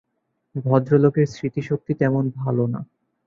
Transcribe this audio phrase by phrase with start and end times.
[0.55, 2.79] ভদ্রলোকের স্মৃতিশক্তি তেমন ভালো না।